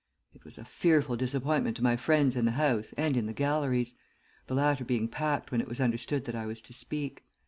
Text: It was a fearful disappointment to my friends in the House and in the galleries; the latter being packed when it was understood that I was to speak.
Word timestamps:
It 0.33 0.43
was 0.43 0.57
a 0.57 0.65
fearful 0.65 1.15
disappointment 1.15 1.77
to 1.77 1.83
my 1.83 1.95
friends 1.95 2.35
in 2.35 2.45
the 2.45 2.53
House 2.53 2.91
and 2.97 3.15
in 3.15 3.27
the 3.27 3.33
galleries; 3.33 3.93
the 4.47 4.55
latter 4.55 4.83
being 4.83 5.07
packed 5.07 5.51
when 5.51 5.61
it 5.61 5.67
was 5.67 5.79
understood 5.79 6.25
that 6.25 6.33
I 6.33 6.47
was 6.47 6.59
to 6.63 6.73
speak. 6.73 7.23